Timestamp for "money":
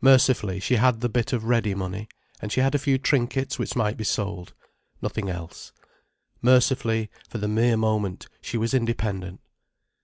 1.76-2.08